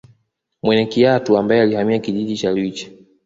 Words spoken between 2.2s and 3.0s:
cha Lwiche